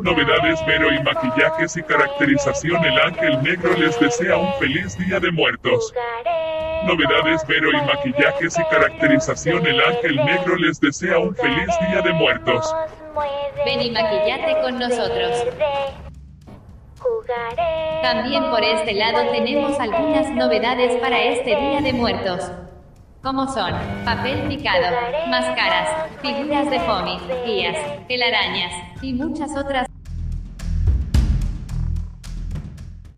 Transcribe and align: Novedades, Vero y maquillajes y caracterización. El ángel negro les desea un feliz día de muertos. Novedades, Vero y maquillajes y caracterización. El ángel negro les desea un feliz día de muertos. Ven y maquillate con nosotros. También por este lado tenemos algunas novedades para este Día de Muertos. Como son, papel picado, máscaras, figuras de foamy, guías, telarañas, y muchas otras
Novedades, 0.00 0.64
Vero 0.66 0.92
y 0.92 1.02
maquillajes 1.02 1.76
y 1.76 1.82
caracterización. 1.82 2.84
El 2.84 2.98
ángel 3.00 3.42
negro 3.42 3.74
les 3.76 3.98
desea 4.00 4.36
un 4.36 4.52
feliz 4.54 4.96
día 4.98 5.20
de 5.20 5.30
muertos. 5.30 5.92
Novedades, 6.84 7.46
Vero 7.46 7.70
y 7.70 7.82
maquillajes 7.82 8.58
y 8.58 8.64
caracterización. 8.64 9.66
El 9.66 9.80
ángel 9.80 10.16
negro 10.16 10.56
les 10.56 10.80
desea 10.80 11.18
un 11.18 11.34
feliz 11.34 11.68
día 11.88 12.00
de 12.02 12.12
muertos. 12.12 12.74
Ven 13.64 13.82
y 13.82 13.90
maquillate 13.90 14.60
con 14.62 14.78
nosotros. 14.78 15.46
También 18.02 18.50
por 18.50 18.62
este 18.62 18.94
lado 18.94 19.30
tenemos 19.30 19.78
algunas 19.78 20.30
novedades 20.30 20.96
para 21.00 21.22
este 21.22 21.56
Día 21.56 21.80
de 21.80 21.92
Muertos. 21.92 22.50
Como 23.22 23.46
son, 23.46 23.72
papel 24.04 24.48
picado, 24.48 24.96
máscaras, 25.28 26.10
figuras 26.20 26.68
de 26.68 26.80
foamy, 26.80 27.20
guías, 27.46 27.78
telarañas, 28.08 28.72
y 29.00 29.12
muchas 29.12 29.56
otras 29.56 29.86